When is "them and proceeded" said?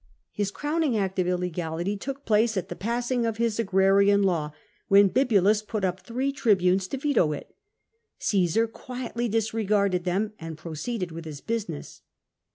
10.03-11.11